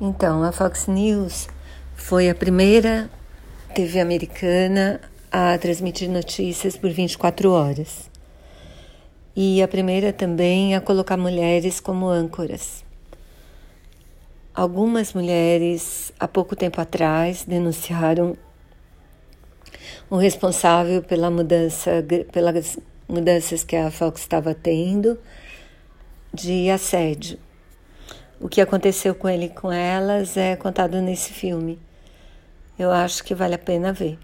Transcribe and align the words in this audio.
Então, 0.00 0.44
a 0.44 0.52
Fox 0.52 0.86
News 0.86 1.48
foi 1.96 2.30
a 2.30 2.34
primeira 2.34 3.10
TV 3.74 3.98
americana 3.98 5.00
a 5.28 5.58
transmitir 5.58 6.08
notícias 6.08 6.76
por 6.76 6.88
24 6.88 7.50
horas. 7.50 8.08
E 9.34 9.60
a 9.60 9.66
primeira 9.66 10.12
também 10.12 10.76
a 10.76 10.80
colocar 10.80 11.16
mulheres 11.16 11.80
como 11.80 12.06
âncoras. 12.06 12.84
Algumas 14.54 15.12
mulheres, 15.14 16.12
há 16.20 16.28
pouco 16.28 16.54
tempo 16.54 16.80
atrás, 16.80 17.42
denunciaram 17.42 18.36
o 20.08 20.16
responsável 20.16 21.02
pela 21.02 21.28
mudança, 21.28 22.04
pelas 22.30 22.78
mudanças 23.08 23.64
que 23.64 23.74
a 23.74 23.90
Fox 23.90 24.20
estava 24.20 24.54
tendo 24.54 25.18
de 26.32 26.70
assédio. 26.70 27.47
O 28.40 28.48
que 28.48 28.60
aconteceu 28.60 29.14
com 29.16 29.28
ele 29.28 29.46
e 29.46 29.48
com 29.48 29.72
elas 29.72 30.36
é 30.36 30.54
contado 30.54 31.00
nesse 31.00 31.32
filme. 31.32 31.78
Eu 32.78 32.92
acho 32.92 33.24
que 33.24 33.34
vale 33.34 33.56
a 33.56 33.58
pena 33.58 33.92
ver. 33.92 34.16